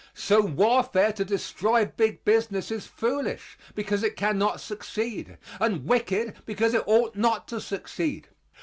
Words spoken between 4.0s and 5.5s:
it can not succeed